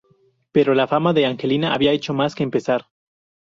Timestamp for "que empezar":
2.33-2.87